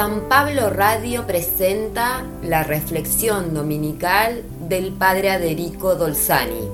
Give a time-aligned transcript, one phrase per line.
[0.00, 6.70] San Pablo Radio presenta la reflexión dominical del Padre Aderico Dolzani.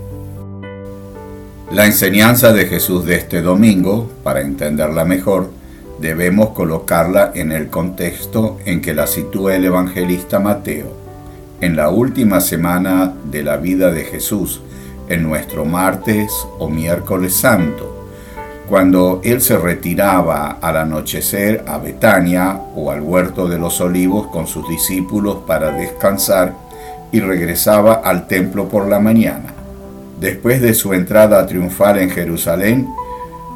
[1.73, 5.51] La enseñanza de Jesús de este domingo, para entenderla mejor,
[5.99, 10.93] debemos colocarla en el contexto en que la sitúa el evangelista Mateo,
[11.61, 14.61] en la última semana de la vida de Jesús,
[15.09, 16.31] en nuestro martes
[16.61, 18.06] o miércoles santo
[18.69, 24.47] cuando él se retiraba al anochecer a Betania o al huerto de los olivos con
[24.47, 26.53] sus discípulos para descansar
[27.13, 29.55] y regresaba al templo por la mañana.
[30.21, 32.89] Después de su entrada triunfal en Jerusalén,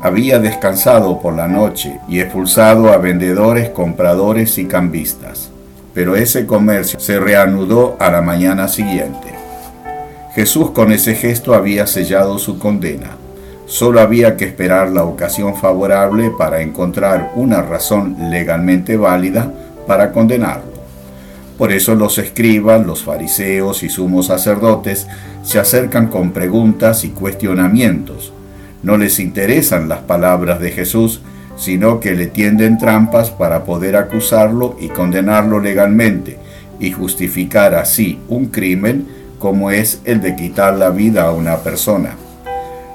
[0.02, 5.50] había descansado por la noche y expulsado a vendedores, compradores y cambistas.
[5.92, 9.34] Pero ese comercio se reanudó a la mañana siguiente.
[10.34, 13.19] Jesús con ese gesto había sellado su condena
[13.70, 19.54] Solo había que esperar la ocasión favorable para encontrar una razón legalmente válida
[19.86, 20.72] para condenarlo.
[21.56, 25.06] Por eso los escribas, los fariseos y sumos sacerdotes
[25.44, 28.32] se acercan con preguntas y cuestionamientos.
[28.82, 31.22] No les interesan las palabras de Jesús,
[31.56, 36.38] sino que le tienden trampas para poder acusarlo y condenarlo legalmente
[36.80, 39.06] y justificar así un crimen
[39.38, 42.16] como es el de quitar la vida a una persona.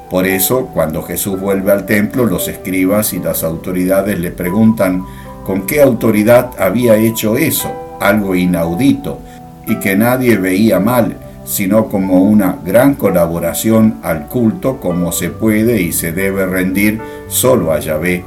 [0.10, 5.04] Por eso, cuando Jesús vuelve al templo, los escribas y las autoridades le preguntan
[5.44, 9.20] con qué autoridad había hecho eso, algo inaudito,
[9.68, 15.82] y que nadie veía mal, sino como una gran colaboración al culto como se puede
[15.82, 18.24] y se debe rendir solo a Yahvé.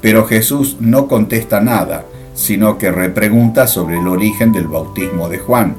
[0.00, 5.74] Pero Jesús no contesta nada, sino que repregunta sobre el origen del bautismo de Juan.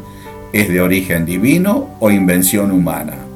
[0.53, 3.26] ¿Es de origen divino o invención humana?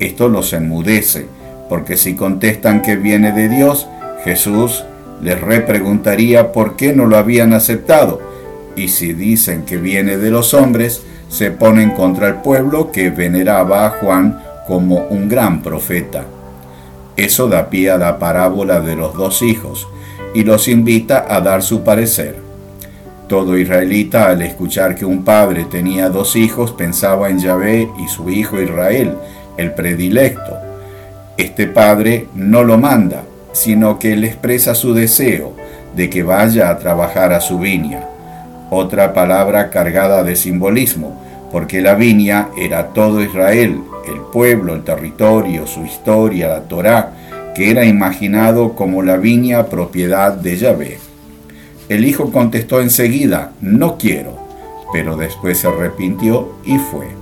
[0.00, 1.26] Esto los enmudece,
[1.68, 3.86] porque si contestan que viene de Dios,
[4.24, 4.84] Jesús
[5.22, 8.20] les repreguntaría por qué no lo habían aceptado,
[8.76, 13.86] y si dicen que viene de los hombres, se ponen contra el pueblo que veneraba
[13.86, 16.24] a Juan como un gran profeta.
[17.16, 19.86] Eso da pie a la parábola de los dos hijos
[20.34, 22.49] y los invita a dar su parecer.
[23.30, 28.28] Todo israelita al escuchar que un padre tenía dos hijos pensaba en Yahvé y su
[28.28, 29.14] hijo Israel,
[29.56, 30.58] el predilecto.
[31.36, 35.52] Este padre no lo manda, sino que le expresa su deseo
[35.94, 38.04] de que vaya a trabajar a su viña.
[38.68, 43.80] Otra palabra cargada de simbolismo, porque la viña era todo Israel,
[44.12, 47.12] el pueblo, el territorio, su historia, la Torá,
[47.54, 51.09] que era imaginado como la viña propiedad de Yahvé.
[51.90, 54.38] El hijo contestó enseguida, no quiero,
[54.94, 57.20] pero después se arrepintió y fue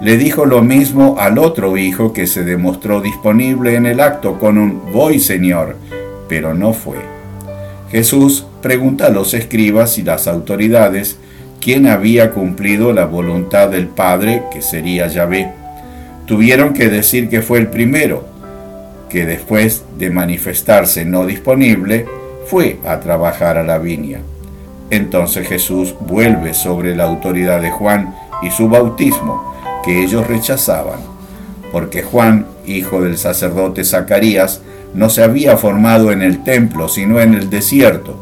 [0.00, 4.56] le dijo lo mismo al otro hijo que se demostró disponible en el acto con
[4.56, 5.76] un voy señor,
[6.26, 6.96] pero no fue.
[7.90, 11.18] Jesús pregunta a los escribas y las autoridades
[11.60, 15.52] quién había cumplido la voluntad del Padre, que sería Yahvé.
[16.24, 18.24] Tuvieron que decir que fue el primero,
[19.10, 22.06] que después de manifestarse no disponible,
[22.46, 24.20] fue a trabajar a la viña.
[24.90, 31.00] Entonces Jesús vuelve sobre la autoridad de Juan y su bautismo, que ellos rechazaban,
[31.72, 34.62] porque Juan, hijo del sacerdote Zacarías,
[34.94, 38.16] no se había formado en el templo, sino en el desierto,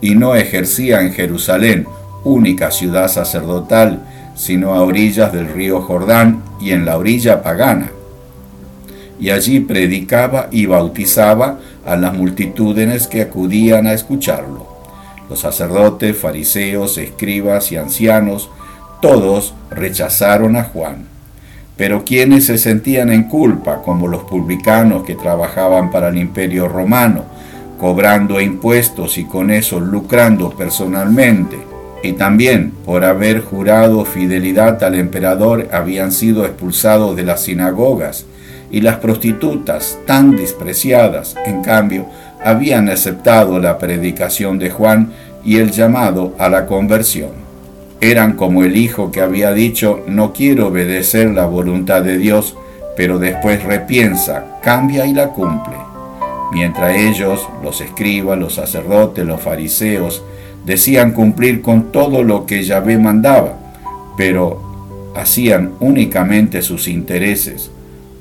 [0.00, 1.86] y no ejercía en Jerusalén,
[2.24, 4.02] única ciudad sacerdotal,
[4.34, 7.90] sino a orillas del río Jordán y en la orilla pagana.
[9.18, 14.66] Y allí predicaba y bautizaba a las multitudes que acudían a escucharlo.
[15.30, 18.50] Los sacerdotes, fariseos, escribas y ancianos
[19.00, 21.06] todos rechazaron a Juan.
[21.76, 27.24] Pero quienes se sentían en culpa, como los publicanos que trabajaban para el imperio romano,
[27.78, 31.58] cobrando impuestos y con eso lucrando personalmente,
[32.02, 38.26] y también por haber jurado fidelidad al emperador habían sido expulsados de las sinagogas,
[38.70, 42.06] y las prostitutas, tan despreciadas, en cambio,
[42.44, 45.12] habían aceptado la predicación de Juan
[45.44, 47.30] y el llamado a la conversión.
[48.00, 52.56] Eran como el hijo que había dicho, no quiero obedecer la voluntad de Dios,
[52.96, 55.76] pero después repiensa, cambia y la cumple.
[56.52, 60.22] Mientras ellos, los escribas, los sacerdotes, los fariseos,
[60.64, 63.54] decían cumplir con todo lo que Yahvé mandaba,
[64.16, 67.70] pero hacían únicamente sus intereses.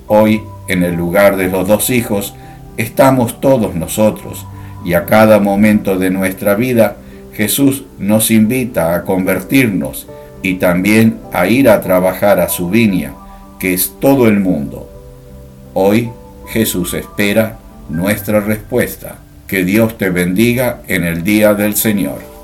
[0.08, 2.34] Hoy, en el lugar de los dos hijos,
[2.78, 4.46] estamos todos nosotros,
[4.84, 6.98] y a cada momento de nuestra vida
[7.34, 10.08] Jesús nos invita a convertirnos
[10.42, 13.14] y también a ir a trabajar a su viña,
[13.60, 14.90] que es todo el mundo.
[15.74, 16.12] Hoy
[16.48, 17.58] Jesús espera
[17.90, 19.18] nuestra respuesta.
[19.48, 22.35] Que Dios te bendiga en el día del Señor.